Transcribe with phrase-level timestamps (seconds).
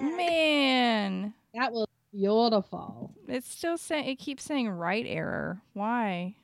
[0.00, 3.12] Man, That was beautiful.
[3.28, 5.62] it's still saying it keeps saying right error.
[5.74, 6.34] Why?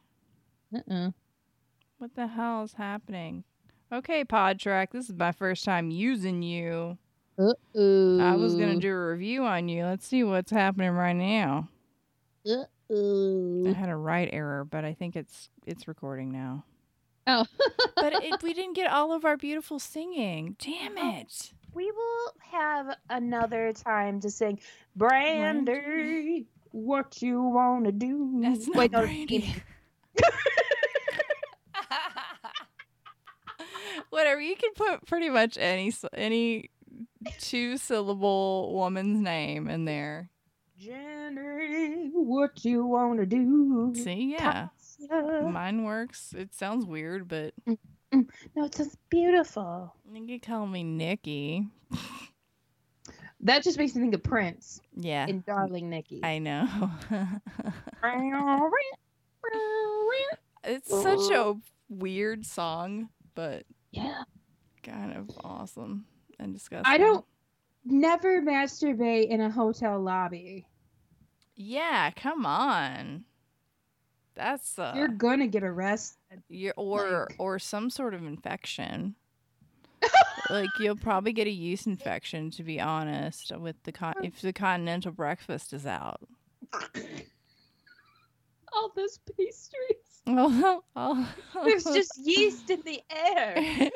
[0.74, 1.10] Uh-uh.
[1.98, 3.44] What the hell is happening?
[3.92, 6.98] Okay, PodTrak, this is my first time using you.
[7.38, 8.18] Uh-oh.
[8.20, 9.84] I was gonna do a review on you.
[9.84, 11.68] Let's see what's happening right now.
[12.46, 12.50] I
[12.90, 13.74] Uh-oh.
[13.74, 16.64] had a right error, but I think it's it's recording now.
[17.26, 17.44] Oh.
[17.96, 20.54] But it, we didn't get all of our beautiful singing.
[20.58, 21.16] Damn oh.
[21.18, 21.52] it!
[21.76, 24.60] We will have another time to sing
[24.96, 28.38] Brandy, what you wanna do.
[28.40, 29.54] That's not Wait, no, Brandy.
[34.08, 34.40] Whatever.
[34.40, 36.70] You can put pretty much any any
[37.40, 40.30] two syllable woman's name in there.
[40.78, 43.92] Jenny, what you wanna do.
[43.94, 45.52] See, yeah, Tasha.
[45.52, 46.32] mine works.
[46.34, 47.76] It sounds weird, but mm.
[48.54, 49.94] No, it sounds beautiful.
[50.12, 51.66] you can call me Nikki.
[53.40, 56.20] That just makes me think of Prince Yeah, And Darling Nikki.
[56.24, 56.90] I know.
[60.64, 61.54] it's such a
[61.88, 64.22] weird song, but yeah.
[64.82, 66.06] kind of awesome
[66.38, 66.92] and disgusting.
[66.92, 67.24] I don't
[67.84, 70.66] never masturbate in a hotel lobby.
[71.54, 73.24] Yeah, come on.
[74.34, 76.16] That's uh, You're gonna get arrested.
[76.48, 79.14] You or like- or some sort of infection.
[80.50, 84.52] like you'll probably get a yeast infection, to be honest, with the con- if the
[84.52, 86.20] continental breakfast is out.
[88.72, 89.96] All those pastries.
[90.98, 91.28] Oh,
[91.64, 93.90] There's just yeast in the air.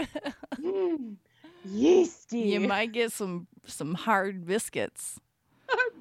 [0.60, 1.16] Mm,
[1.64, 2.38] yeasty.
[2.40, 5.18] you might get some some hard biscuits.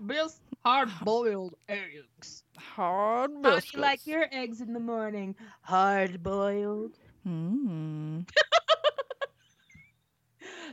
[0.02, 2.43] Best hard boiled eggs.
[2.57, 3.45] Hard boiled.
[3.55, 5.35] How do you like your eggs in the morning?
[5.61, 8.25] Hard boiled, Mm.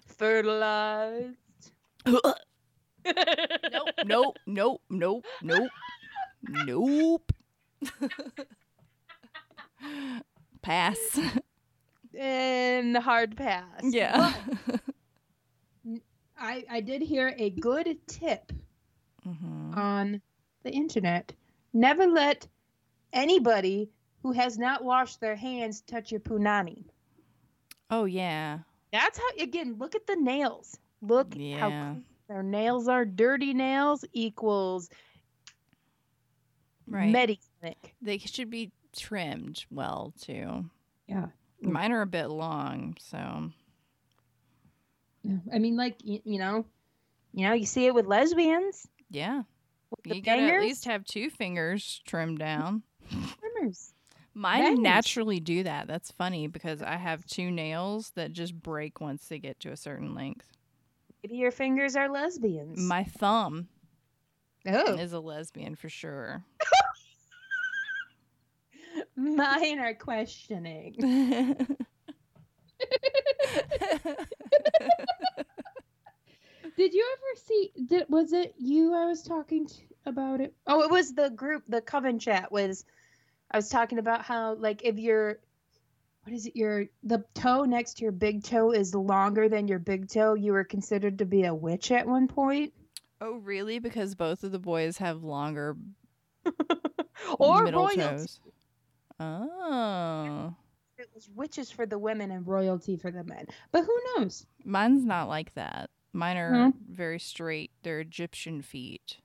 [0.07, 1.37] fertilized.
[2.07, 2.23] nope,
[4.05, 5.71] nope, nope, nope, nope,
[6.43, 7.33] nope.
[10.63, 11.19] Pass.
[12.19, 13.65] and hard pass.
[13.83, 14.33] yeah.
[16.39, 18.53] I I did hear a good tip
[19.27, 19.56] Mhm.
[19.77, 20.21] On
[20.63, 21.33] the internet.
[21.73, 22.47] Never let
[23.13, 23.89] Anybody
[24.23, 26.85] who has not washed their hands touch your punani.
[27.89, 28.59] Oh yeah.
[28.93, 29.25] That's how.
[29.43, 30.77] Again, look at the nails.
[31.01, 31.91] Look how Yeah.
[31.93, 33.05] clean their nails are.
[33.07, 34.91] Dirty nails equals
[36.89, 37.13] Right.
[37.15, 37.95] Mediclinic.
[38.03, 40.69] They should be trimmed well too.
[41.07, 41.29] yeah.
[41.63, 43.51] Mine are a bit long, so
[45.23, 45.39] yeah.
[45.53, 46.67] I mean, like y- you know,
[47.33, 48.87] You know, you see it with lesbians.
[49.11, 49.43] yeah.
[50.05, 52.83] You gotta at least have two fingers trimmed down.
[53.11, 53.93] Trimmers.
[54.35, 55.89] Mine naturally do that.
[55.89, 59.77] That's funny because I have two nails that just break once they get to a
[59.77, 60.53] certain length.
[61.23, 62.79] Maybe your fingers are lesbians.
[62.79, 63.69] My thumb
[64.69, 66.45] oh, is a lesbian for sure.
[69.17, 70.97] Mine are questioning.
[76.77, 77.73] did you ever see?
[77.87, 80.55] Did was it you I was talking to about it?
[80.67, 82.85] Oh, it was the group, the coven chat was.
[83.51, 85.39] I was talking about how, like, if your,
[86.25, 86.57] what is it?
[86.57, 90.35] Your the toe next to your big toe is longer than your big toe.
[90.35, 92.73] You were considered to be a witch at one point,
[93.21, 93.79] oh, really?
[93.79, 95.77] Because both of the boys have longer
[97.39, 98.01] or middle royalty.
[98.01, 98.41] toes.
[99.19, 100.55] Oh,
[100.99, 104.47] It was witches for the women and Royalty for the men, but who knows?
[104.65, 105.89] mine's not like that.
[106.17, 106.79] Mine are Hmm.
[106.89, 107.71] very straight.
[107.83, 109.19] They're Egyptian feet.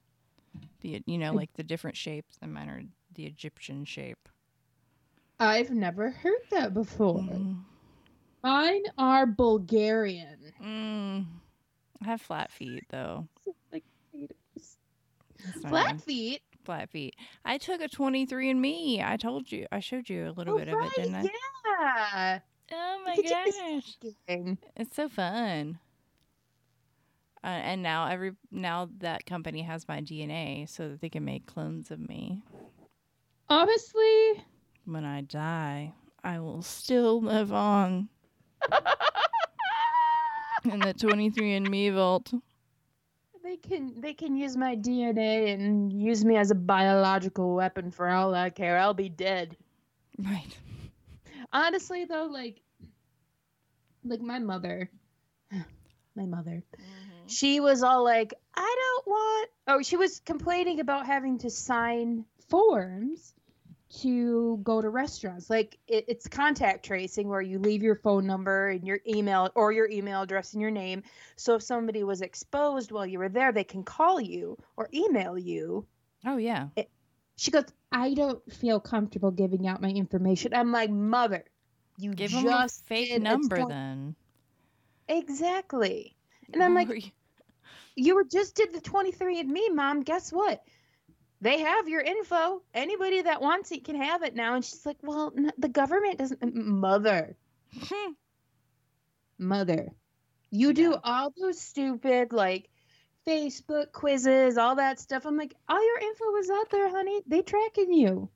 [0.82, 4.28] The you know like the different shapes, and mine are the Egyptian shape.
[5.40, 7.20] I've never heard that before.
[7.20, 7.64] Mm.
[8.44, 10.52] Mine are Bulgarian.
[10.62, 11.26] Mm.
[12.02, 13.28] I have flat feet though.
[13.72, 14.78] Like potatoes.
[15.46, 16.42] That's not flat feet.
[16.66, 17.16] flat feet.
[17.46, 19.02] I took a 23andMe.
[19.04, 19.66] I told you.
[19.72, 21.24] I showed you a little Oh, bit of it, didn't I?
[21.24, 22.40] yeah.
[22.74, 23.98] Oh my gosh.
[24.76, 25.80] It's so fun.
[27.44, 31.48] Uh, and now every now that company has my DNA so that they can make
[31.48, 32.44] clones of me.
[33.50, 34.44] Honestly,
[34.86, 35.94] When I die,
[36.24, 38.10] I will still live on
[40.66, 42.32] in the 23andMe vault.
[43.44, 48.08] They can they can use my DNA and use me as a biological weapon for
[48.08, 48.78] all I care.
[48.78, 49.58] I'll be dead.
[50.20, 50.58] Right.
[51.52, 52.62] honestly though, like,
[54.04, 54.92] like my mother,
[56.16, 56.64] my mother,
[57.22, 57.28] Mm-hmm.
[57.30, 62.26] She was all like, "I don't want." Oh, she was complaining about having to sign.
[62.50, 63.34] forms
[64.00, 65.50] to go to restaurants.
[65.50, 69.72] Like it, it's contact tracing where you leave your phone number and your email or
[69.72, 71.04] your email address and your name.
[71.36, 75.38] So if somebody was exposed while you were there, they can call you or email
[75.38, 75.86] you.
[76.26, 76.68] Oh yeah.
[77.36, 80.54] She goes, I don't feel comfortable giving out my information.
[80.54, 81.44] I'm like, mother,
[81.98, 84.16] you Give just them a fake number then.
[85.08, 86.16] Exactly.
[86.54, 87.14] And I'm like,
[87.96, 90.02] you were just did the 23andMe, mom.
[90.02, 90.64] Guess what?
[91.42, 92.62] They have your info.
[92.74, 94.56] Anybody that wants it can have it now.
[94.56, 96.56] And she's like, well, n- the government doesn't.
[96.56, 97.36] Mother,
[97.76, 98.12] hmm.
[99.40, 99.90] mother,
[100.52, 102.70] you do all those stupid like
[103.28, 105.26] Facebook quizzes, all that stuff.
[105.26, 107.22] I'm like, all your info is out there, honey.
[107.26, 108.30] They tracking you.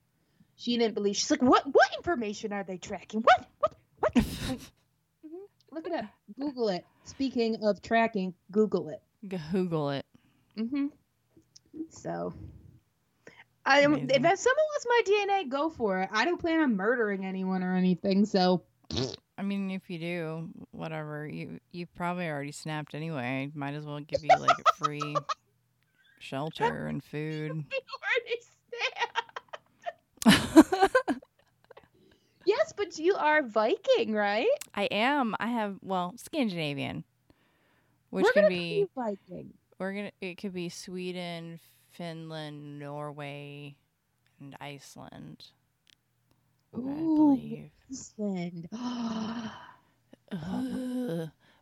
[0.55, 1.15] She didn't believe.
[1.15, 1.65] She's like, what?
[1.65, 3.21] What information are they tracking?
[3.21, 3.47] What?
[3.59, 3.75] What?
[3.99, 4.25] What?
[5.75, 6.05] Look it up.
[6.39, 6.85] Google it.
[7.03, 9.01] Speaking of tracking, Google it.
[9.51, 10.05] Google it.
[10.57, 10.85] Mm-hmm.
[11.89, 12.33] So,
[13.65, 16.09] I am- if that- someone wants my DNA, go for it.
[16.13, 18.25] I don't plan on murdering anyone or anything.
[18.25, 18.63] So,
[19.37, 23.51] I mean, if you do, whatever, you you probably already snapped anyway.
[23.53, 25.13] Might as well give you like free
[26.19, 27.65] shelter and food.
[32.45, 34.47] yes, but you are Viking, right?
[34.73, 35.35] I am.
[35.39, 37.03] I have well, Scandinavian,
[38.09, 39.53] which can be Viking.
[39.79, 41.59] we're gonna it could be Sweden,
[41.91, 43.75] Finland, Norway,
[44.39, 45.45] and Iceland.
[46.73, 47.69] I Ooh, believe.
[47.89, 48.67] Iceland.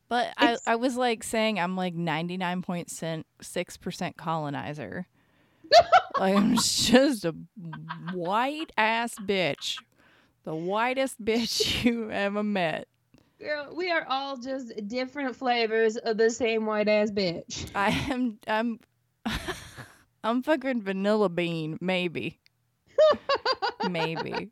[0.09, 5.07] But I, I was like saying I'm like 99.6% colonizer.
[6.19, 7.33] like I'm just a
[8.13, 9.79] white ass bitch.
[10.43, 12.87] The whitest bitch you ever met.
[13.39, 17.69] Girl, we are all just different flavors of the same white ass bitch.
[17.75, 18.79] I am I'm
[20.23, 22.39] I'm fucking vanilla bean, maybe.
[23.89, 24.49] maybe.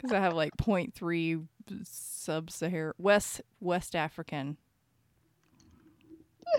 [0.00, 1.46] Cuz I have like 0.3
[1.84, 4.56] sub-Saharan West West African.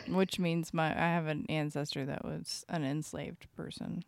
[0.07, 4.03] Which means my I have an ancestor that was an enslaved person.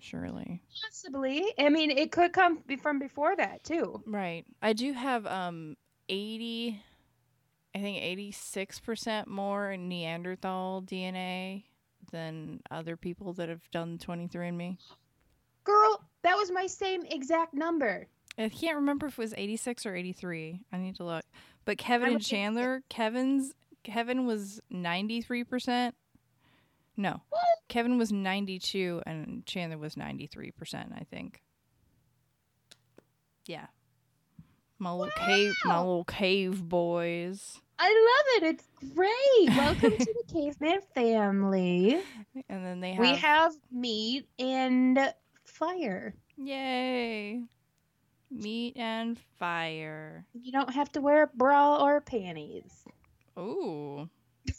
[0.00, 0.62] Surely.
[0.82, 1.44] Possibly.
[1.58, 4.02] I mean, it could come from before that too.
[4.06, 4.44] Right.
[4.62, 5.76] I do have um
[6.08, 6.80] 80
[7.74, 8.02] I think
[8.34, 11.64] 86% more Neanderthal DNA
[12.10, 14.78] than other people that have done 23andMe.
[15.64, 18.06] Girl, that was my same exact number.
[18.38, 20.60] I can't remember if it was 86 or 83.
[20.72, 21.24] I need to look.
[21.64, 23.52] But Kevin and Chandler, Kevin's
[23.84, 25.92] Kevin was 93%.
[26.96, 27.20] No.
[27.28, 27.57] What?
[27.68, 31.42] Kevin was 92 and Chandler was 93%, I think.
[33.46, 33.66] Yeah.
[34.78, 37.60] My little cave my little cave boys.
[37.80, 38.54] I love it.
[38.54, 39.56] It's great.
[39.56, 42.00] Welcome to the caveman family.
[42.48, 44.98] And then they have We have meat and
[45.44, 46.14] fire.
[46.36, 47.42] Yay.
[48.30, 50.26] Meat and fire.
[50.32, 52.84] You don't have to wear a bra or panties.
[53.38, 54.08] Ooh.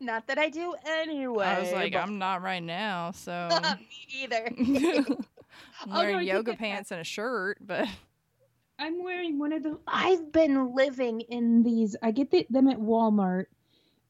[0.00, 1.44] Not that I do anyway.
[1.46, 3.48] I was like, but- I'm not right now, so
[3.78, 4.48] me either.
[4.58, 6.58] I'm Oh, wearing no, yoga get that.
[6.58, 7.88] pants and a shirt, but
[8.78, 9.78] I'm wearing one of the.
[9.88, 11.96] I've been living in these.
[12.02, 13.46] I get the, them at Walmart.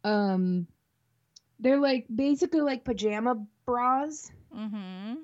[0.05, 0.67] Um,
[1.59, 4.31] They're like basically like pajama bras.
[4.55, 5.15] mm-hmm.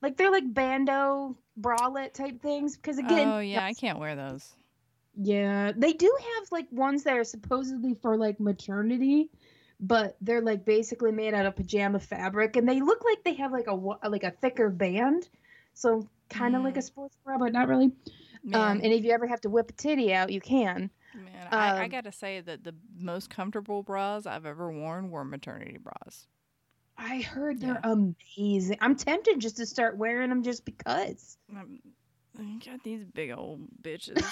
[0.00, 2.76] Like they're like bando bralette type things.
[2.76, 4.54] Because again, oh yeah, I can't wear those.
[5.20, 9.30] Yeah, they do have like ones that are supposedly for like maternity,
[9.80, 13.52] but they're like basically made out of pajama fabric, and they look like they have
[13.52, 15.28] like a like a thicker band,
[15.74, 17.92] so kind of like a sports bra, but not really.
[18.54, 20.90] Um, and if you ever have to whip a titty out, you can.
[21.14, 25.24] man I, I um, gotta say that the most comfortable bras I've ever worn were
[25.24, 26.26] maternity bras.
[26.96, 28.78] I heard they're amazing.
[28.80, 31.38] I'm tempted just to start wearing them just because.
[31.56, 31.78] Um,
[32.40, 34.24] you got these big old bitches.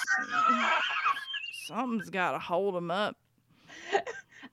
[1.66, 3.16] Something's got to hold them up.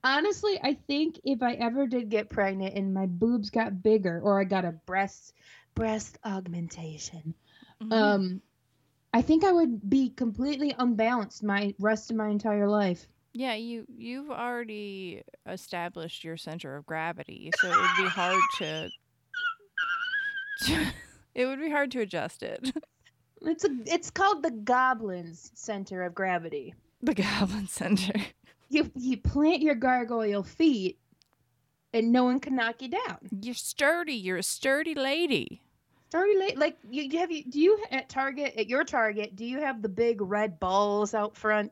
[0.03, 4.39] Honestly, I think if I ever did get pregnant and my boobs got bigger, or
[4.39, 5.33] I got a Breast
[5.75, 7.33] breast augmentation.
[7.81, 7.91] Mhm.
[7.93, 8.41] um,
[9.13, 13.07] I think I would be completely unbalanced my rest of my entire life.
[13.33, 18.89] Yeah, you you've already established your center of gravity, so it would be hard to.
[21.35, 22.71] it would be hard to adjust it.
[23.45, 26.73] It's a it's called the Goblin's center of gravity.
[27.01, 28.13] The goblin center.
[28.69, 30.97] You you plant your gargoyle feet,
[31.93, 33.17] and no one can knock you down.
[33.41, 34.13] You're sturdy.
[34.13, 35.61] You're a sturdy lady.
[36.09, 36.57] Sturdy late.
[36.57, 39.81] Like you, you have you do you at Target at your Target do you have
[39.81, 41.71] the big red balls out front?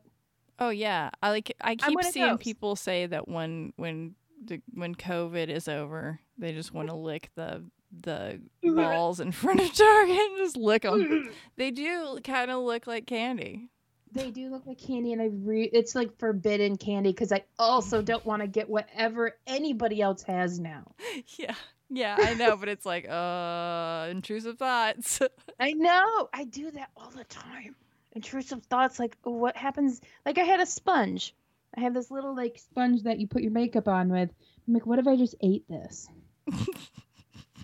[0.58, 1.54] Oh yeah, I like.
[1.60, 6.72] I keep seeing people say that when when the when COVID is over, they just
[6.72, 7.64] want to lick the
[8.00, 11.30] the balls in front of Target and just lick them.
[11.56, 13.68] They do kind of look like candy.
[14.14, 18.02] They do look like candy, and I re- it's like forbidden candy because I also
[18.02, 20.92] don't want to get whatever anybody else has now.
[21.38, 21.54] Yeah.
[21.94, 25.20] Yeah, I know, but it's like, uh, intrusive thoughts.
[25.60, 26.28] I know.
[26.32, 27.76] I do that all the time.
[28.12, 31.34] Intrusive thoughts like what happens like I had a sponge.
[31.76, 34.30] I have this little like Sponge that you put your makeup on with.
[34.66, 36.08] I'm like, what if I just ate this?
[36.44, 36.58] what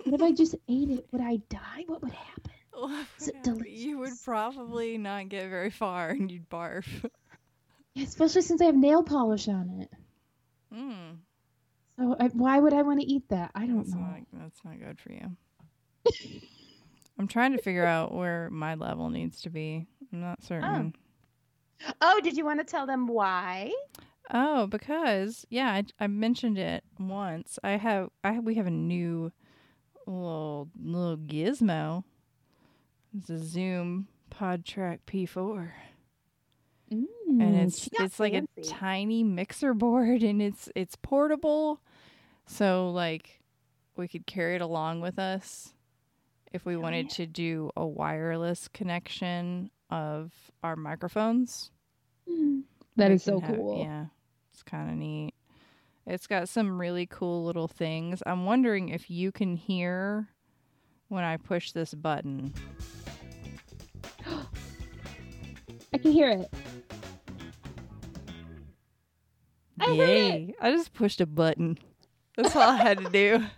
[0.07, 1.07] if I just ate it?
[1.13, 1.85] Would I die?
[1.87, 2.53] What would happen?
[3.21, 6.87] Is it you would probably not get very far and you'd barf.
[7.97, 9.91] Especially since I have nail polish on it.
[10.73, 11.17] Mm,
[11.99, 13.51] So I, why would I want to eat that?
[13.55, 14.01] I don't that's know.
[14.01, 15.37] not that's not good for you.
[17.19, 19.87] I'm trying to figure out where my level needs to be.
[20.13, 20.95] I'm not certain.
[22.01, 23.73] Oh, did you want to tell them why?
[24.33, 27.59] Oh, because yeah, I, I mentioned it once.
[27.65, 29.33] I have I have, we have a new
[30.07, 32.05] little little gizmo.
[33.19, 35.71] It's a Zoom PodTrak P4,
[36.91, 41.81] and Mm, it's she got it's like a tiny mixer board, and it's it's portable,
[42.47, 43.41] so like
[43.97, 45.75] we could carry it along with us
[46.53, 50.33] if we wanted to do a wireless connection of
[50.63, 51.71] our microphones.
[52.97, 53.81] that we is so have- cool.
[53.83, 54.07] Yeah,
[54.53, 55.35] it's kind of neat.
[56.07, 58.23] It's got some really cool little things.
[58.25, 60.29] I'm wondering if you can hear
[61.09, 62.55] when I push this button.
[65.99, 66.51] I can hear it.
[69.81, 70.09] I heard it.
[70.09, 70.55] Yay!
[70.61, 71.77] I just pushed a button.
[72.37, 73.45] That's all I had to do.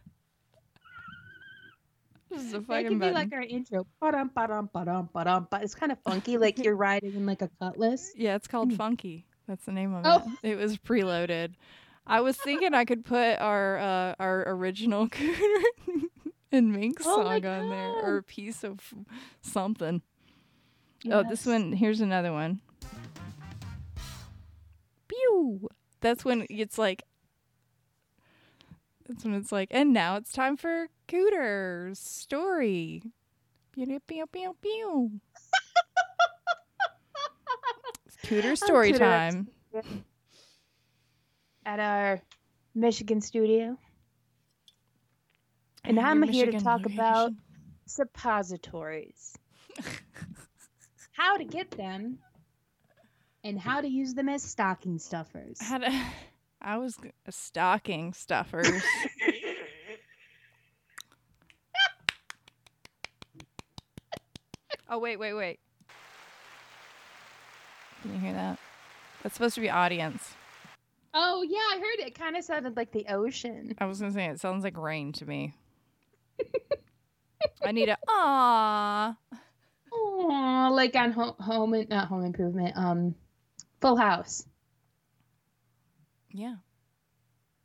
[2.32, 3.14] This is a fucking could be button.
[3.14, 3.84] like our intro.
[4.00, 7.50] Ba-dum, ba-dum, ba-dum, ba-dum, ba- It's kind of funky, like you're riding in like a
[7.60, 8.12] cutlass.
[8.16, 8.76] yeah, it's called Mm.
[8.76, 9.26] Funky.
[9.48, 10.32] That's the name of Oh.
[10.44, 10.50] it.
[10.52, 11.54] It was preloaded.
[12.06, 15.62] I was thinking I could put our uh, our original Cooter
[16.52, 18.94] and Mink Oh song my on there, or a piece of
[19.40, 20.00] something.
[21.10, 21.72] Oh, this one.
[21.72, 22.60] Here's another one.
[25.08, 25.68] Pew.
[26.00, 27.04] That's when it's like.
[29.08, 33.02] That's when it's like, and now it's time for Cooter's story.
[33.72, 35.20] Pew pew pew pew
[38.24, 39.48] Cooter story time.
[41.66, 42.20] at our
[42.74, 43.76] Michigan studio.
[45.84, 47.32] And I'm here to talk about
[47.86, 49.36] suppositories.
[51.20, 52.18] how to get them
[53.44, 55.60] and how to use them as stocking stuffers.
[55.60, 55.90] How to,
[56.62, 58.66] I was g- a stocking stuffers.
[64.88, 65.60] oh wait, wait, wait.
[68.00, 68.58] Can you hear that?
[69.22, 70.34] That's supposed to be audience.
[71.12, 72.18] oh yeah, I heard it.
[72.18, 73.74] Kind of sounded like the ocean.
[73.78, 75.52] I was gonna say it sounds like rain to me.
[77.62, 79.16] I need a ah.
[80.30, 82.76] Oh, like on home, home and not home improvement.
[82.76, 83.14] Um,
[83.80, 84.46] Full House.
[86.32, 86.56] Yeah,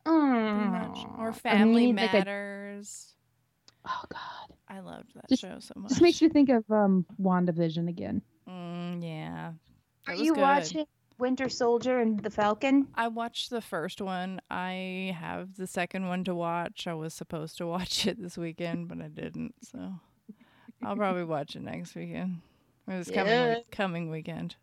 [0.08, 1.00] Oh, pretty much.
[1.20, 3.14] Or Family like a- Matters.
[3.88, 5.90] Oh God, I loved that Just- show so much.
[5.90, 8.22] just makes you think of um WandaVision again.
[8.50, 9.48] Mm, yeah.
[9.50, 9.54] Are
[10.08, 10.42] That was you good.
[10.42, 10.86] watching
[11.20, 12.88] Winter Soldier and the Falcon?
[12.96, 14.42] I watched the first one.
[14.50, 16.88] I have the second one to watch.
[16.88, 19.54] I was supposed to watch it this weekend, but I didn't.
[19.62, 19.94] So
[20.84, 22.42] I'll probably watch it next weekend.
[22.88, 23.60] This coming Yeah.
[23.72, 24.56] coming weekend.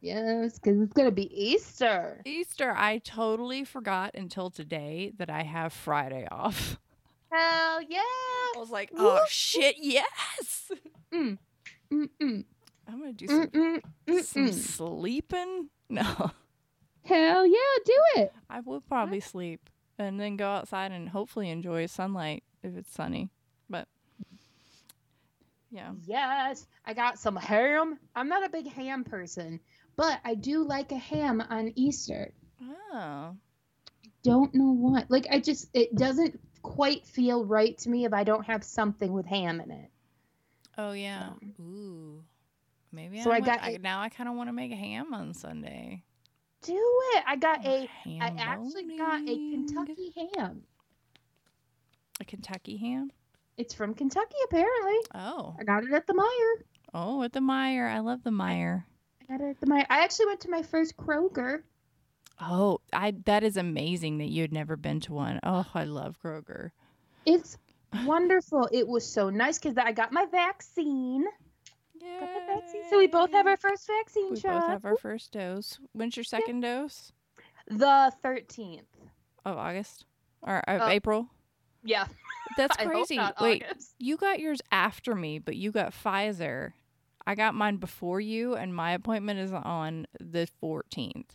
[0.00, 2.22] Yes, because it's gonna be Easter.
[2.24, 2.74] Easter.
[2.76, 6.78] I totally forgot until today that I have Friday off.
[7.30, 8.00] Hell yeah!
[8.00, 9.00] I was like, Woo.
[9.00, 10.70] oh shit, yes.
[11.12, 11.38] Mm-mm.
[12.88, 13.46] I'm gonna do mm, some,
[14.08, 14.24] Mm-mm.
[14.24, 14.54] some mm.
[14.54, 15.68] sleeping.
[15.92, 16.30] No,
[17.04, 18.32] Hell yeah, do it.
[18.48, 23.28] I will probably sleep and then go outside and hopefully enjoy sunlight if it's sunny.
[25.70, 25.92] Yeah.
[26.04, 27.98] Yes, I got some ham.
[28.14, 29.60] I'm not a big ham person,
[29.96, 32.32] but I do like a ham on Easter.
[32.92, 33.36] Oh.
[34.22, 35.04] Don't know why.
[35.08, 39.12] Like I just it doesn't quite feel right to me if I don't have something
[39.12, 39.90] with ham in it.
[40.76, 41.30] Oh yeah.
[41.60, 42.22] Ooh.
[42.92, 45.14] Maybe So I, I got I now I kind of want to make a ham
[45.14, 46.02] on Sunday.
[46.62, 46.74] Do
[47.14, 47.24] it.
[47.26, 49.34] I got a ham I actually got a.
[49.34, 50.62] Kentucky ham.
[52.20, 53.10] A Kentucky ham.
[53.60, 54.96] It's from Kentucky apparently.
[55.14, 55.54] Oh.
[55.60, 56.62] I got it at the Meijer.
[56.94, 57.86] Oh, at the Meijer.
[57.90, 58.84] I love the Meijer.
[59.20, 59.84] I got it at the Meijer.
[59.90, 61.62] I actually went to my first Kroger.
[62.40, 65.40] Oh, I that is amazing that you had never been to one.
[65.42, 66.70] Oh, I love Kroger.
[67.26, 67.58] It's
[68.06, 68.66] wonderful.
[68.72, 71.26] It was so nice because I got my vaccine.
[72.00, 72.20] Yeah.
[72.20, 72.82] Got my vaccine.
[72.88, 74.54] So we both have our first vaccine We shot.
[74.54, 75.78] We both have our first dose.
[75.92, 77.12] When's your second dose?
[77.68, 78.80] the 13th.
[79.44, 80.06] Of August
[80.40, 81.28] or of Uh, April?
[81.82, 82.06] Yeah.
[82.56, 83.18] That's crazy.
[83.40, 83.94] Wait, August.
[83.98, 86.72] you got yours after me, but you got Pfizer.
[87.26, 91.26] I got mine before you, and my appointment is on the 14th.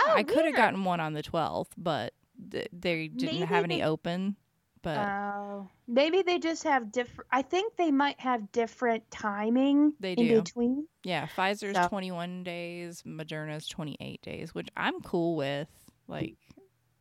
[0.00, 2.12] Oh, I could have gotten one on the 12th, but
[2.50, 4.36] th- they didn't Maybe have any they- open.
[4.80, 7.26] But Oh, maybe they just have different.
[7.32, 10.42] I think they might have different timing They in do.
[10.42, 10.86] between.
[11.02, 15.68] yeah, Pfizer's So- 21 days, Moderna's 28 days, which I'm cool with.
[16.06, 16.36] Like,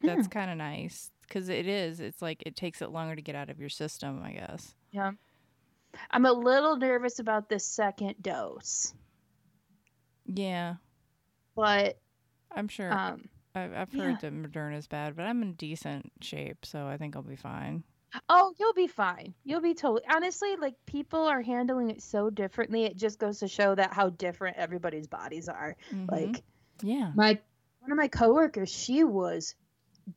[0.02, 0.08] Hmm.
[0.08, 2.00] that's kind of nice because it is.
[2.00, 4.74] It's like it takes it longer to get out of your system, I guess.
[4.92, 5.12] Yeah.
[6.12, 8.94] I'm a little nervous about this second dose,
[10.26, 10.76] Yeah,
[11.56, 11.98] but
[12.52, 12.92] I'm sure.
[12.92, 14.04] um, I've, I've yeah.
[14.04, 17.84] heard that is bad, but I'm in decent shape, so I think I'll be fine.
[18.30, 19.34] oh, you'll be fine.
[19.44, 20.04] You'll be totally.
[20.14, 22.84] Honestly, like people are handling it so differently.
[22.84, 25.76] It just goes to show that how different everybody's bodies are.
[25.92, 26.12] Mhm.
[26.12, 26.44] Like
[26.84, 27.40] yeah, my
[27.80, 29.56] one of my coworkers, she was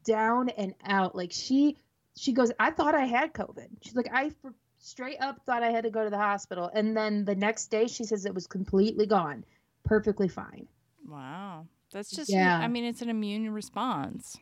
[0.04, 1.14] down and out.
[1.14, 1.76] Like she
[2.16, 3.68] she goes, I thought I had COVID.
[3.82, 6.97] She's like, I f- straight up thought I had to go to the hospital, and
[6.97, 9.44] then the next day she says it was completely gone,
[9.85, 10.66] perfectly fine.
[11.06, 11.66] wow.
[11.92, 12.30] That's just.
[12.30, 12.56] Yeah.
[12.56, 14.37] I mean, it's an immune response.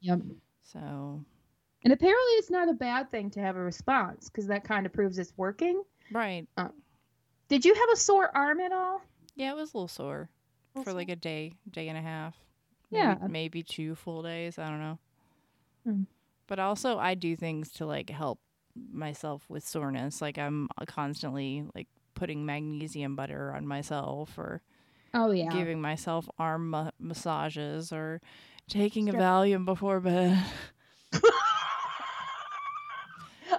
[0.00, 0.20] Yep.
[0.62, 1.22] So
[1.84, 4.92] And apparently, it's not a bad thing to have a response because that kind of
[4.94, 5.82] proves it's working.
[6.12, 6.46] right.
[6.56, 6.68] Uh,
[7.48, 9.02] did you have a sore arm at all?
[9.36, 10.30] Yeah, it was a little sore
[10.82, 12.34] for like a day, day and a half.
[12.94, 13.14] Yeah.
[13.20, 14.58] Maybe, maybe two full days.
[14.58, 14.98] I don't know.
[15.86, 16.02] Hmm.
[16.46, 18.38] But also, I do things to like help
[18.92, 20.20] myself with soreness.
[20.20, 24.62] Like I'm constantly like putting magnesium butter on myself or
[25.14, 25.48] Oh yeah.
[25.50, 28.20] giving myself arm ma- massages or
[28.68, 30.42] taking a Valium before bed.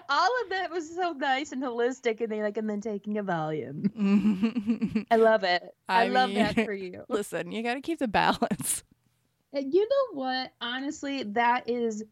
[0.10, 3.24] all of that was so nice and holistic, and they like, and then taking a
[3.24, 5.06] Valium.
[5.12, 5.64] I love it.
[5.88, 7.04] I, I love that for you.
[7.08, 8.84] Listen, you got to keep the balance.
[9.64, 10.52] You know what?
[10.60, 12.04] Honestly, that is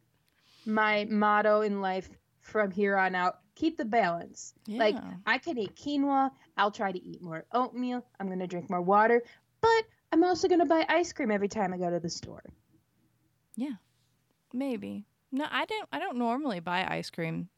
[0.66, 2.10] my motto in life
[2.42, 3.40] from here on out.
[3.56, 4.54] Keep the balance.
[4.66, 4.80] Yeah.
[4.80, 4.96] Like,
[5.26, 6.32] I can eat quinoa.
[6.58, 8.06] I'll try to eat more oatmeal.
[8.20, 9.22] I'm going to drink more water.
[9.62, 12.44] But I'm also going to buy ice cream every time I go to the store.
[13.56, 13.74] Yeah,
[14.52, 15.06] maybe.
[15.32, 15.88] No, I don't.
[15.92, 17.50] I don't normally buy ice cream.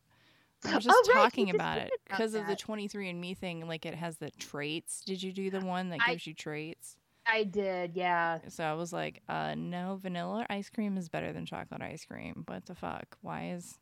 [0.66, 3.68] I was Oh, just right, you talking just about it because of the 23andMe thing.
[3.68, 5.02] Like it has the traits.
[5.06, 6.98] Did you do the one that I- gives you traits?
[7.28, 8.40] I did, yeah.
[8.50, 12.44] So I was like, uh, no, vanilla ice cream is better than chocolate ice cream.
[12.48, 13.18] What the fuck?
[13.22, 13.78] Why is?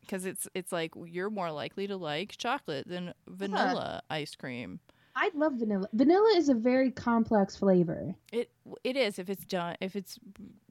[0.00, 4.78] Because it's it's like you're more likely to like chocolate than vanilla ice cream.
[5.16, 5.88] I love vanilla.
[5.94, 8.14] Vanilla is a very complex flavor.
[8.32, 8.50] It
[8.84, 10.18] it is if it's done if it's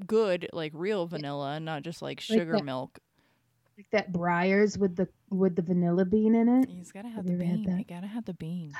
[0.07, 2.99] good like real vanilla, not just like Like sugar that- milk.
[3.77, 6.69] Like that Breyers with the with the vanilla bean in it.
[6.69, 7.77] He's gotta have Have the you ever had bean.
[7.79, 8.71] You gotta have the bean.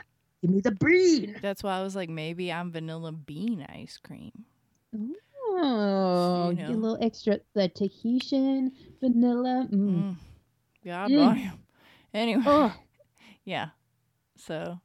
[0.46, 1.36] Give me the bean.
[1.42, 4.32] That's why I was like, maybe I'm vanilla bean ice cream.
[5.48, 6.70] Oh, You know.
[6.70, 9.68] a little extra the Tahitian vanilla.
[9.72, 9.90] Mm.
[9.90, 10.16] Mm.
[10.86, 11.52] God Mm.
[12.14, 12.76] Anyway, Oh,
[13.46, 13.70] yeah.
[14.38, 14.80] So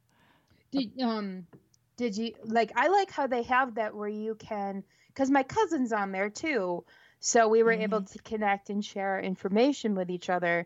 [0.71, 1.45] did um,
[1.95, 2.71] did you like?
[2.75, 6.83] I like how they have that where you can, because my cousin's on there too,
[7.19, 10.65] so we were able to connect and share information with each other,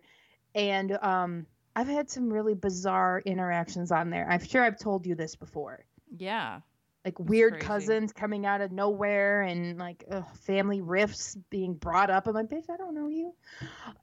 [0.54, 1.46] and um,
[1.76, 4.28] I've had some really bizarre interactions on there.
[4.30, 5.86] I'm sure I've told you this before.
[6.18, 6.62] yeah,
[7.04, 7.68] like weird crazy.
[7.68, 12.28] cousins coming out of nowhere and like ugh, family rifts being brought up.
[12.28, 13.34] I'm like, bitch, I don't know you.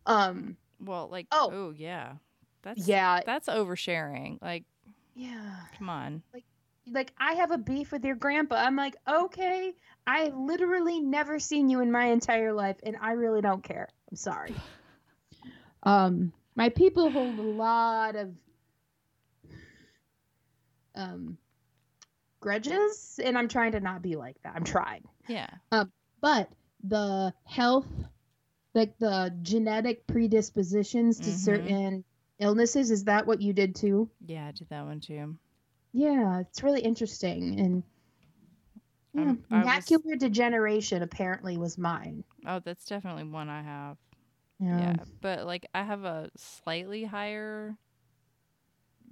[0.07, 1.51] Um, well, like Oh.
[1.53, 2.15] oh, yeah,
[2.63, 4.39] that's yeah, that's oversharing.
[4.41, 4.65] Like,
[5.17, 5.57] yeah.
[5.79, 6.23] come on.
[6.87, 8.57] Like I have a beef with your grandpa.
[8.57, 9.73] I'm like, okay,
[10.07, 13.89] I literally never seen you in my entire life, and I really don't care.
[14.11, 14.55] I'm sorry.
[15.85, 18.35] Um, my people hold a lot of
[20.95, 21.37] um
[22.41, 24.55] grudges, and I'm trying to not be like that.
[24.57, 25.05] I'm trying.
[25.29, 25.49] Yeah,
[26.21, 26.51] but
[26.85, 27.87] the health
[28.75, 31.35] like the genetic predispositions to Mhm.
[31.35, 32.05] certain
[32.41, 35.38] illnesses is that what you did too yeah, I did that one too.
[35.93, 37.83] yeah it's really interesting and
[39.15, 43.97] yeah, Um, I was- macular degeneration apparently was mine Oh, that's definitely one I have.
[44.62, 47.77] Yeah, Yeah, but like I have a slightly higher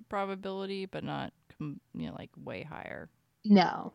[0.09, 3.09] probability, but not com- you know like way higher.
[3.45, 3.93] no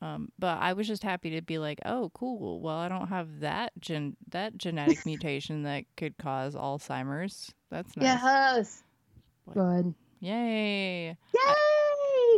[0.00, 2.60] Um, but I was just happy to be like, oh, cool.
[2.60, 7.52] Well, I don't have that gen that genetic mutation that could cause Alzheimer's.
[7.70, 8.04] That's nice.
[8.04, 8.82] yes
[9.46, 11.04] Like- good Yay!
[11.08, 11.16] yay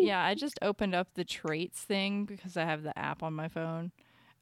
[0.00, 3.48] Yeah, I just opened up the traits thing because I have the app on my
[3.48, 3.92] phone.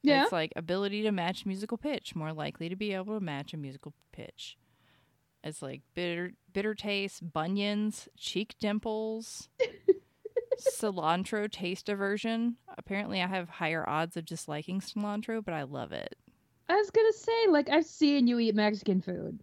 [0.03, 3.53] Yeah It's like ability to match musical pitch, more likely to be able to match
[3.55, 4.57] a musical pitch.
[5.45, 9.49] It's like bitter bitter taste, bunions, cheek dimples,
[10.61, 12.57] cilantro taste aversion.
[12.79, 16.15] Apparently I have higher odds of disliking cilantro, but I love it.
[16.69, 19.41] i was gonna say like i've seen you eat mexican food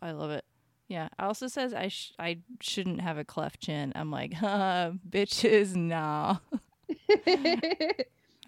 [0.00, 0.44] I love it.
[0.88, 1.06] Yeah.
[1.06, 3.92] It also says I sh- I shouldn't have a cleft chin.
[3.94, 6.38] I'm like, huh, bitches, nah.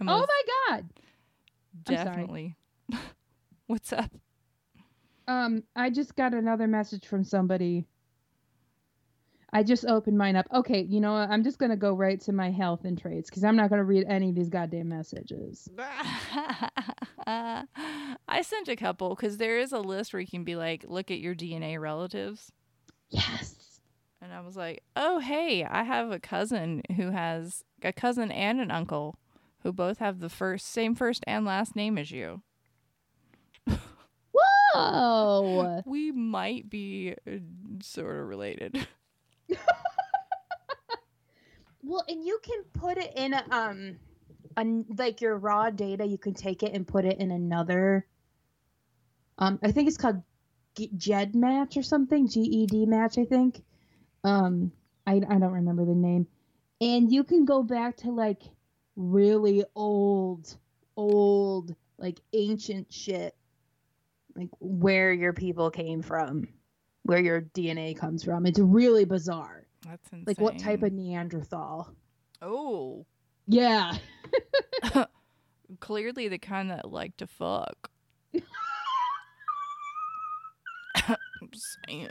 [0.00, 0.88] Oh my god.
[1.85, 2.57] Definitely.
[3.67, 4.11] What's up?
[5.27, 7.87] Um, I just got another message from somebody.
[9.53, 10.47] I just opened mine up.
[10.53, 11.31] Okay, you know what?
[11.31, 14.07] I'm just gonna go right to my health and traits because I'm not gonna read
[14.09, 15.69] any of these goddamn messages.
[17.27, 21.11] I sent a couple because there is a list where you can be like, look
[21.11, 22.53] at your DNA relatives.
[23.11, 23.81] Yes.
[24.21, 28.61] And I was like, oh, hey, I have a cousin who has a cousin and
[28.61, 29.19] an uncle
[29.62, 32.42] who both have the first, same first and last name as you.
[33.64, 35.83] Whoa.
[35.87, 37.14] We might be
[37.81, 38.87] sort of related.
[41.88, 43.99] Well, and you can put it in a, um,
[44.59, 46.05] an like your raw data.
[46.05, 48.07] You can take it and put it in another.
[49.38, 50.23] Um, I think it's called
[50.77, 52.29] GEDmatch or something.
[52.29, 53.64] GEDmatch, I think.
[54.23, 54.71] Um,
[55.07, 56.27] I I don't remember the name,
[56.81, 58.42] and you can go back to like
[58.99, 60.59] really old,
[60.97, 63.35] old, like ancient shit,
[64.35, 66.49] like where your people came from,
[67.05, 68.45] where your DNA comes from.
[68.45, 69.67] It's really bizarre.
[69.87, 70.25] That's insane.
[70.27, 71.95] Like what type of Neanderthal?
[72.43, 73.07] Oh,
[73.47, 73.97] Yeah.
[75.81, 77.91] clearly the kind that like to fuck.
[80.97, 81.51] I'm
[81.87, 82.11] saying.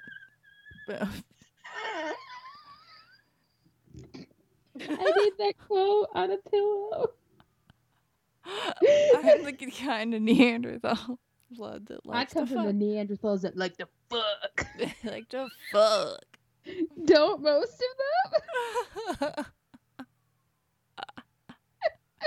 [4.81, 7.11] I need that quote on a pillow.
[8.45, 11.19] I'm the kind of Neanderthal
[11.51, 12.67] blood that I come from fuck.
[12.67, 14.67] the Neanderthals that like the fuck.
[15.03, 16.23] like to fuck.
[17.05, 17.81] Don't most
[19.19, 19.45] of them?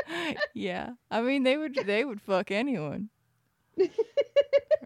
[0.54, 3.10] yeah, I mean they would they would fuck anyone,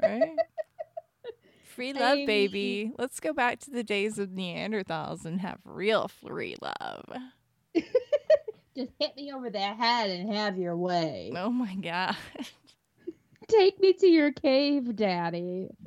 [0.00, 0.36] right?
[1.64, 2.92] Free love, I baby.
[2.98, 7.04] Let's go back to the days of Neanderthals and have real free love.
[8.76, 11.32] Just hit me over the head and have your way.
[11.36, 12.16] Oh my god.
[13.48, 15.68] Take me to your cave, Daddy.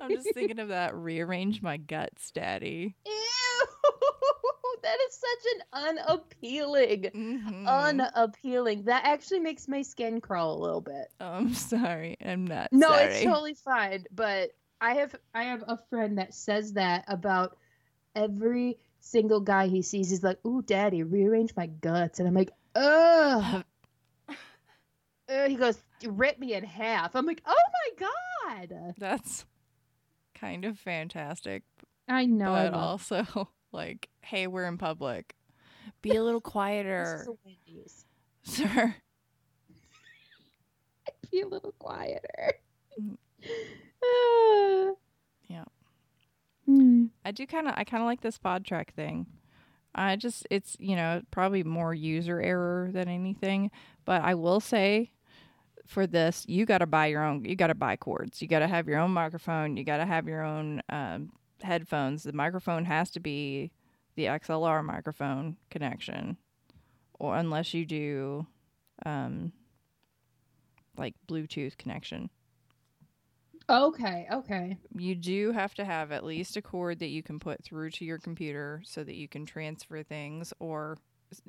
[0.00, 2.96] I'm just thinking of that rearrange my guts, daddy.
[3.06, 3.66] Ew!
[4.82, 7.66] That is such an unappealing, Mhm.
[7.66, 8.84] unappealing.
[8.84, 11.08] That actually makes my skin crawl a little bit.
[11.20, 12.16] Oh, I'm sorry.
[12.24, 13.04] I'm not No, sorry.
[13.04, 14.04] it's totally fine.
[14.10, 17.56] But I have I have a friend that says that about
[18.14, 20.10] every single guy he sees.
[20.10, 23.64] He's like, "Ooh, daddy, rearrange my guts," and I'm like, "Ugh."
[25.26, 27.54] Uh, he goes, "Rip me in half." I'm like, "Oh
[27.96, 28.06] my
[28.68, 29.46] god!" That's
[30.34, 31.62] kind of fantastic,
[32.06, 32.52] I know.
[32.52, 35.34] But also like, hey, we're in public.
[36.00, 37.26] Be a little quieter,
[38.42, 38.94] sir.
[41.30, 42.54] be a little quieter.
[43.00, 43.16] Mm.
[44.02, 44.94] Ah.
[45.46, 45.64] Yeah.
[46.64, 47.06] Hmm.
[47.22, 49.26] I do kind of I kind of like this PodTrak thing.
[49.94, 53.70] I just it's you know probably more user error than anything,
[54.06, 55.12] but I will say
[55.86, 58.40] for this you got to buy your own you got to buy cords.
[58.40, 61.30] You got to have your own microphone, you got to have your own um,
[61.62, 62.22] headphones.
[62.24, 63.70] The microphone has to be
[64.16, 66.36] the XLR microphone connection
[67.18, 68.46] or unless you do
[69.04, 69.52] um
[70.96, 72.30] like Bluetooth connection
[73.68, 74.76] Okay, okay.
[74.94, 78.04] you do have to have at least a cord that you can put through to
[78.04, 80.98] your computer so that you can transfer things or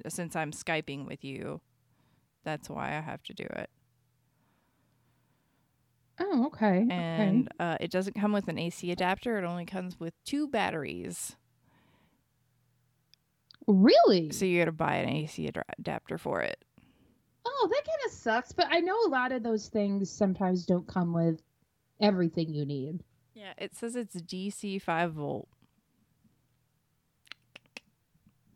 [0.07, 1.61] since I'm skyping with you
[2.43, 3.69] that's why I have to do it
[6.19, 6.85] Oh, okay.
[6.89, 11.35] and uh, it doesn't come with an AC adapter it only comes with two batteries.
[13.67, 14.31] Really?
[14.31, 16.63] so you got to buy an AC ad- adapter for it
[17.47, 18.51] Oh, that kind of sucks.
[18.51, 21.41] But I know a lot of those things sometimes don't come with
[22.01, 23.03] everything you need.
[23.33, 25.47] yeah it says it's DC 5 volt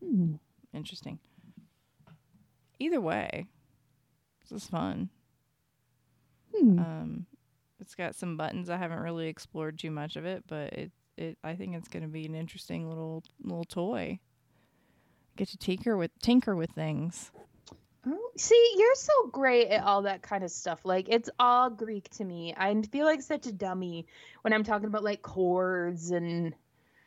[0.03, 0.35] Hmm.
[0.73, 1.19] interesting
[2.79, 3.47] either way
[4.41, 5.09] this is fun
[6.55, 6.79] Hmm.
[6.79, 7.25] Um,
[7.79, 8.69] it's got some buttons.
[8.69, 12.03] I haven't really explored too much of it, but it it I think it's going
[12.03, 14.19] to be an interesting little little toy.
[15.35, 17.31] Get to tinker with tinker with things.
[18.07, 20.81] Oh, see, you're so great at all that kind of stuff.
[20.83, 22.53] Like it's all Greek to me.
[22.57, 24.05] I feel like such a dummy
[24.41, 26.55] when I'm talking about like chords and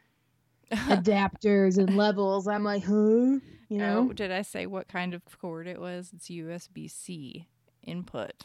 [0.73, 2.47] adapters and levels.
[2.47, 2.93] I'm like, huh?
[2.93, 4.09] You oh, know?
[4.11, 6.11] Oh, did I say what kind of cord it was?
[6.15, 7.49] It's USB C
[7.83, 8.45] input.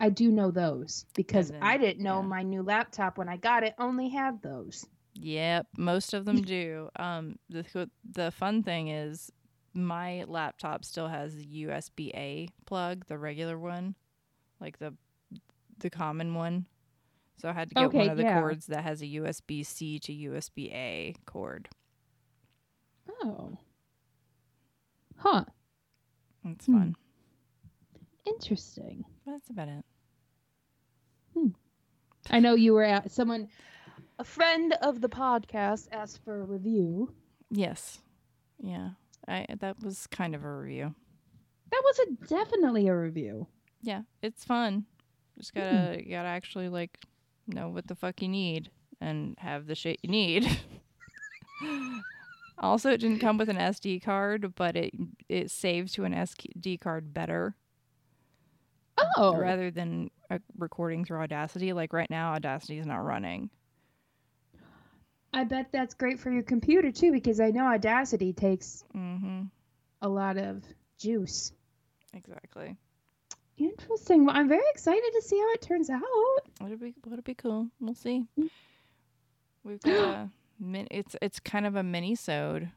[0.00, 2.26] I do know those because then- I didn't know yeah.
[2.26, 4.86] my new laptop when I got it only had those.
[5.14, 6.88] Yep, most of them do.
[6.96, 9.30] Um, the the fun thing is,
[9.74, 13.94] my laptop still has the USB A plug, the regular one,
[14.60, 14.94] like the
[15.78, 16.66] the common one.
[17.36, 18.40] So I had to get Okay, one of the yeah.
[18.40, 21.68] cords that has a USB C to USB A cord.
[23.22, 23.56] Oh.
[25.16, 25.44] Huh.
[26.44, 26.72] It's Hmm.
[26.78, 26.96] fun.
[28.26, 29.04] Interesting.
[29.30, 29.84] That's about it.
[31.34, 31.48] Hmm.
[32.30, 33.48] I know you were at someone.
[34.18, 37.12] A friend of the podcast asked for a review.
[37.48, 38.00] Yes.
[38.58, 38.90] Yeah.
[39.28, 40.94] I that was kind of a review.
[41.70, 43.46] That was a, definitely a review.
[43.82, 44.84] Yeah, it's fun.
[45.38, 46.98] Just gotta you gotta actually like
[47.46, 50.58] know what the fuck you need and have the shit you need.
[52.58, 54.92] also, it didn't come with an SD card, but it
[55.28, 57.54] it saves to an SD card better
[59.16, 59.36] Oh.
[59.36, 61.72] rather than uh, recording through Audacity.
[61.72, 63.50] Like right now, Audacity is not running.
[65.32, 69.42] I bet that's great for your computer too, because I know Audacity takes Mm-hmm.
[70.02, 70.62] a lot of
[70.98, 71.52] juice.
[72.12, 72.76] Exactly.
[73.56, 74.24] Interesting.
[74.26, 76.02] Well, I'm very excited to see how it turns out.
[76.64, 77.68] It'll be it'll be cool.
[77.78, 78.24] We'll see.
[78.38, 78.48] Mm.
[79.62, 82.70] We've got a min- it's it's kind of a mini sode.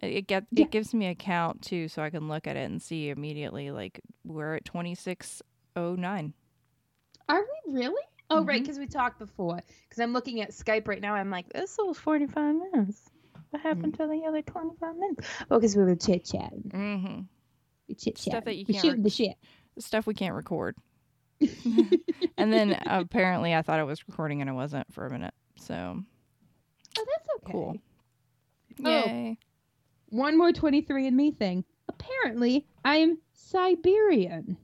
[0.00, 0.64] It get Yeah.
[0.64, 3.70] it gives me a count too, so I can look at it and see immediately.
[3.70, 5.42] Like we're at twenty six
[5.76, 6.32] oh nine.
[7.28, 8.02] Are we really?
[8.30, 8.64] Oh, right, Mhm.
[8.64, 9.60] because we talked before.
[9.88, 11.14] Because I'm looking at Skype right now.
[11.14, 13.10] I'm like, this was 45 minutes.
[13.50, 15.28] What happened to the other 25 minutes?
[15.50, 16.70] Oh, because we were chit chatting.
[16.72, 17.20] Mm-hmm.
[17.88, 19.36] We chit Stuff that you can't rec- the shit.
[19.78, 20.76] Stuff we can't record.
[22.38, 25.34] and then apparently I thought I was recording and I wasn't for a minute.
[25.56, 25.74] So
[26.98, 27.52] Oh, that's okay.
[27.52, 27.76] cool.
[28.84, 28.88] Oh.
[28.88, 29.38] Yay!
[30.08, 31.64] One more 23andMe thing.
[31.88, 34.56] Apparently, I'm Siberian.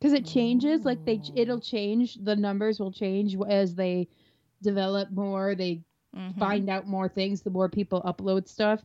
[0.00, 2.16] Because it changes, like they, it'll change.
[2.24, 4.08] The numbers will change as they
[4.62, 5.54] develop more.
[5.54, 5.82] They
[6.16, 6.38] Mhm.
[6.38, 7.42] find out more things.
[7.42, 8.82] The more people upload stuff.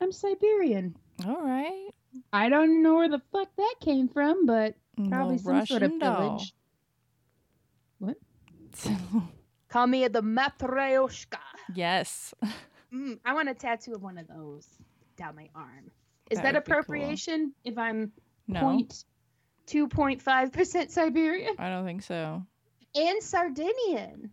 [0.00, 0.96] I'm Siberian.
[1.26, 1.90] All right.
[2.32, 4.74] I don't know where the fuck that came from, but
[5.08, 6.28] probably Little some sort of doll.
[6.38, 6.54] village.
[7.98, 8.16] What
[9.68, 11.38] call me the Matryoshka.
[11.74, 12.34] yes.
[12.92, 14.64] Mm, I want a tattoo of one of those
[15.16, 15.90] down my arm.
[16.30, 16.78] Is That that, would be cool.
[16.80, 18.12] appropriation if I'm
[18.46, 19.04] No, point
[19.66, 22.42] two point five percent Siberian I don't think so.
[22.94, 24.30] and Sardinian?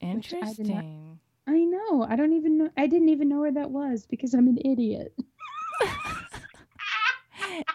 [0.00, 1.18] Which I not- Interesting.
[1.46, 2.06] I know.
[2.08, 2.70] I don't even know.
[2.76, 5.14] I didn't even know where that was because I'm an idiot.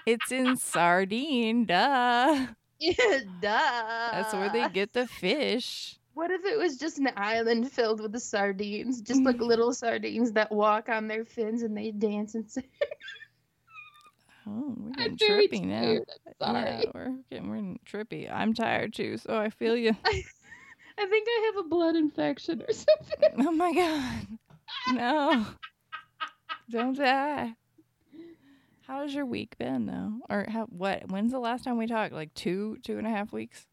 [0.05, 2.47] it's in Sardine, duh.
[2.79, 4.09] Yeah, duh.
[4.11, 5.97] That's where they get the fish.
[6.13, 10.31] What if it was just an island filled with the sardines, just like little sardines
[10.33, 12.63] that walk on their fins and they dance and sing?
[14.49, 15.81] Oh, we're I'm getting very trippy now.
[15.81, 16.05] tired.
[16.41, 16.91] I'm uh, Yeah, sorry.
[16.93, 18.31] we're getting we're trippy.
[18.33, 19.95] I'm tired too, so I feel you.
[20.05, 23.47] I think I have a blood infection or oh something.
[23.47, 24.27] oh my god,
[24.93, 25.45] no!
[26.69, 27.53] Don't die.
[28.87, 30.13] How's your week been though?
[30.29, 30.65] Or how?
[30.65, 31.09] What?
[31.11, 32.11] When's the last time we talked?
[32.13, 33.65] Like two, two and a half weeks.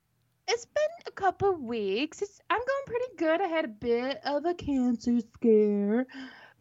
[0.48, 2.22] It's been a couple weeks.
[2.22, 3.40] It's, I'm going pretty good.
[3.40, 6.06] I had a bit of a cancer scare,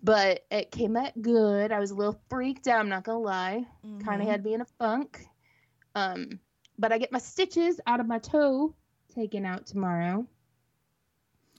[0.03, 1.71] but it came out good.
[1.71, 2.79] I was a little freaked out.
[2.79, 3.65] I'm not gonna lie.
[4.03, 5.25] Kind of had me in a funk.
[5.95, 6.39] Um,
[6.77, 8.73] but I get my stitches out of my toe
[9.13, 10.25] taken out tomorrow.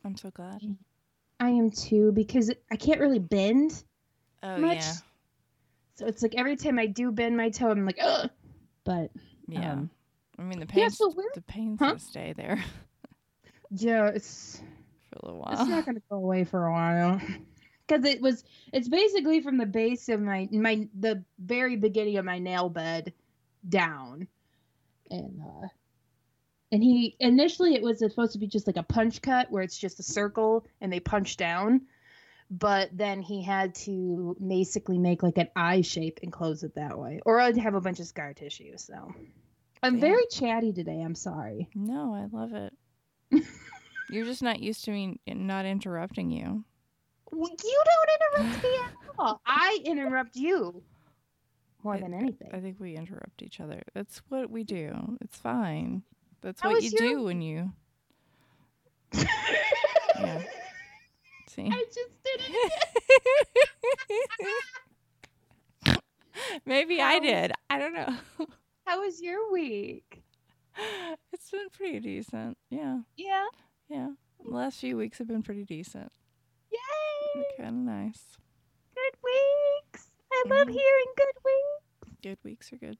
[0.04, 0.60] I'm so glad.
[1.40, 3.82] I am too because I can't really bend.
[4.42, 4.76] Oh much.
[4.76, 4.92] yeah,
[5.96, 8.30] So it's like every time I do bend my toe, I'm like, ugh.
[8.84, 9.10] But
[9.48, 9.72] yeah.
[9.72, 9.90] Um,
[10.38, 10.82] I mean the pain.
[10.82, 11.86] yeah, so the pain's Huh?
[11.86, 12.62] gonna stay there
[13.70, 14.60] yeah, it's
[15.10, 15.52] for a little while.
[15.60, 17.20] It's not to go away for a while.
[17.86, 22.24] Because it was it's basically from the base of my my the very beginning of
[22.24, 23.12] my nail bed
[23.68, 24.26] down
[25.10, 25.66] and uh
[26.72, 29.78] and he initially it was supposed to be just like a punch cut where it's
[29.78, 31.82] just a circle and they punch down
[32.50, 36.98] but then he had to basically make like an eye shape and close it that
[36.98, 39.14] way or i'd have a bunch of scar tissue so
[39.82, 40.00] I'm Damn.
[40.00, 41.00] very chatty today.
[41.00, 41.68] I'm sorry.
[41.74, 42.72] No, I love it.
[44.10, 46.64] You're just not used to me not interrupting you.
[47.32, 48.10] Well, you don't
[48.44, 50.82] interrupt me at all i interrupt you
[51.82, 53.82] more I- than anything I think we interrupt each other.
[53.94, 55.16] That's what we do.
[55.20, 56.02] It's fine.
[56.42, 57.72] That's How what you your- do when you
[59.14, 60.42] yeah.
[61.48, 61.68] See.
[61.72, 62.40] I just did
[65.86, 65.98] it.
[66.66, 67.52] Maybe I How- did.
[67.70, 68.14] I don't know.
[68.84, 70.22] How was your week?
[71.32, 72.58] it's been pretty decent.
[72.70, 72.98] Yeah.
[73.16, 73.46] Yeah.
[73.88, 74.10] Yeah.
[74.44, 76.12] The last few weeks have been pretty decent.
[76.70, 76.78] Yay!
[77.56, 78.36] Kind of nice.
[78.94, 80.10] Good weeks.
[80.32, 80.72] I love Mhm.
[80.72, 82.16] hearing good weeks.
[82.22, 82.98] Good weeks are good.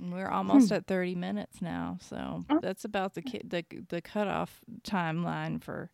[0.00, 2.60] We're almost at 30 minutes now, so Oh.
[2.60, 5.90] that's about the ki- the the cutoff timeline for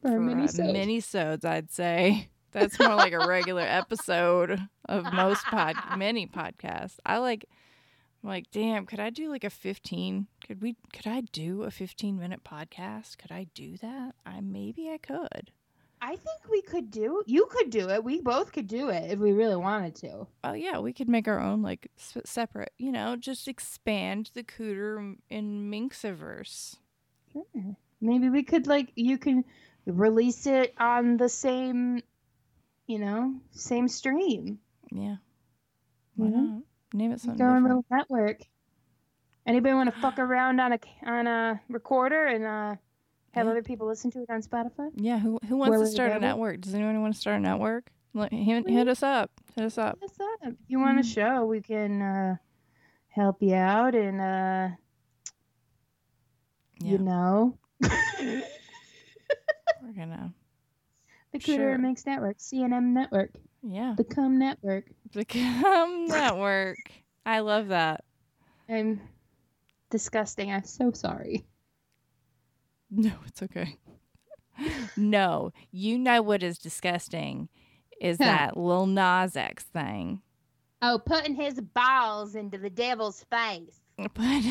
[0.00, 0.72] For for uh, mini-sode.
[0.72, 2.28] mini-sodes, I'd say.
[2.50, 6.98] That's more like a regular episode of most pod many podcasts.
[7.06, 7.44] I like
[8.22, 10.26] I'm like, damn, could I do like a 15?
[10.46, 13.18] Could we could I do a 15 minute podcast?
[13.18, 14.14] Could I do that?
[14.24, 15.50] I maybe I could.
[16.00, 17.22] I think we could do.
[17.26, 18.02] You could do it.
[18.02, 20.26] We both could do it if we really wanted to.
[20.42, 25.16] Oh yeah, we could make our own like separate, you know, just expand the cooter
[25.30, 26.76] in Minxiverse.
[27.32, 27.44] Sure.
[28.00, 29.44] Maybe we could like you can
[29.86, 32.02] release it on the same,
[32.86, 34.58] you know, same stream.
[34.90, 35.16] Yeah.
[36.16, 36.32] Why Mhm.
[36.34, 36.62] not?
[36.94, 37.62] Name it something different.
[37.64, 38.40] little network.
[39.46, 42.76] Anybody want to fuck around on a on a recorder and uh,
[43.32, 43.50] have Yeah.
[43.50, 44.90] other people listen to it on Spotify?
[44.94, 46.60] Yeah, who who wants Where to start a network?
[46.60, 47.90] Does anyone want to start a network?
[48.14, 48.30] Hit,
[48.66, 48.74] Please.
[48.74, 49.30] hit us up.
[49.56, 49.98] Hit us up.
[50.02, 51.14] Yes, uh, If you want a Mhm.
[51.14, 52.36] show, we can uh,
[53.08, 54.68] help you out and uh,
[56.80, 57.58] Yeah, you know.
[57.80, 58.42] we're
[59.96, 60.32] gonna.
[61.32, 61.78] The Cooter Sure.
[61.78, 63.30] Mix Network, CNM Network,
[63.62, 64.86] Yeah, the Cum Network.
[65.12, 66.78] become network.
[67.24, 68.04] I love that.
[68.68, 69.00] I'm
[69.90, 70.50] disgusting.
[70.52, 71.44] I'm so sorry.
[72.90, 73.76] No, it's okay.
[74.96, 77.48] no, you know what is disgusting
[78.00, 78.24] is Huh.
[78.24, 80.20] that Lil Nas X thing.
[80.82, 83.80] Oh, putting his balls into the devil's face.
[84.14, 84.44] But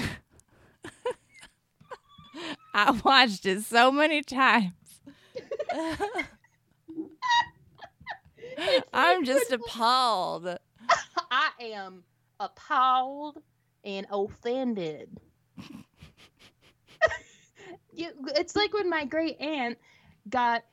[2.74, 4.72] I watched it so many times.
[8.94, 10.48] I'm just appalled.
[11.30, 12.04] I am
[12.40, 13.38] appalled
[13.84, 15.10] and offended.
[17.94, 19.78] you, it's like when my great aunt
[20.30, 20.64] got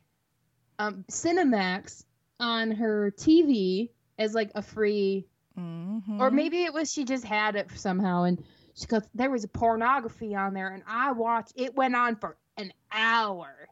[0.79, 2.05] um, Cinemax
[2.41, 5.27] on her TV as like a free,
[5.59, 6.21] Mhm.
[6.21, 9.49] or maybe it was she just had it somehow, and she goes, there was a
[9.49, 11.53] pornography on there, and I watched.
[11.57, 13.69] It went on for an hour.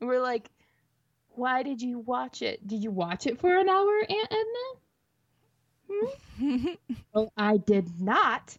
[0.00, 0.50] And we're like,
[1.40, 2.66] why did you watch it?
[2.66, 4.68] Did you watch it for an hour, Aunt Edna?
[7.14, 8.56] Oh, I did not.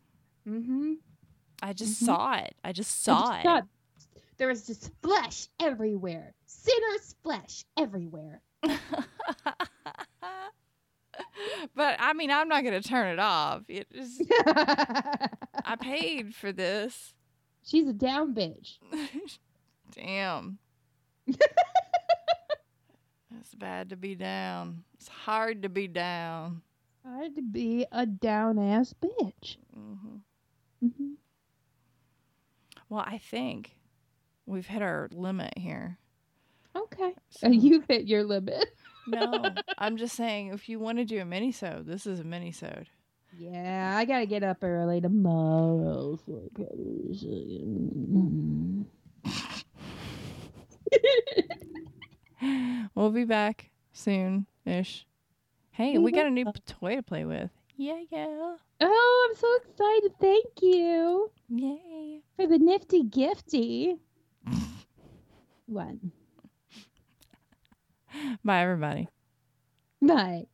[0.47, 0.93] Mm-hmm.
[1.61, 2.05] I just Mhm.
[2.05, 2.55] saw it.
[2.63, 3.43] I just saw it.
[3.43, 3.67] God,
[4.37, 6.33] there was just flesh everywhere.
[6.47, 8.41] Sinner's flesh everywhere.
[8.63, 8.79] but
[11.99, 13.63] I mean, I'm not gonna turn it off.
[13.67, 17.13] It is, I paid for this.
[17.63, 18.77] She's a down bitch.
[19.91, 20.57] Damn.
[23.61, 24.83] Bad to be down.
[24.95, 26.61] It's hard to be down.
[27.05, 29.57] Hard to be a down ass bitch.
[29.73, 30.17] hmm
[30.81, 31.13] hmm
[32.89, 33.77] Well, I think
[34.45, 35.97] we've hit our limit here.
[36.75, 37.13] Okay.
[37.29, 38.65] So- you've hit your limit.
[39.07, 42.89] no, I'm just saying if you want to do a mini-sode, this is a mini-sode.
[43.37, 47.87] Yeah, I gotta get up early tomorrow for production.
[52.95, 55.05] We'll be back soon-ish.
[55.71, 57.49] Hey, we got a new toy to play with.
[57.77, 58.55] Yeah, yeah.
[58.81, 60.11] Oh, I'm so excited.
[60.19, 62.21] Thank you Yay.
[62.35, 63.97] for the nifty gifty.
[65.65, 66.11] One.
[68.43, 69.07] Bye, everybody.
[70.01, 70.45] Bye.